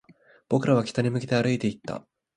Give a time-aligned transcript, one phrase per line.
[0.49, 2.07] 僕らは北に向けて歩いていった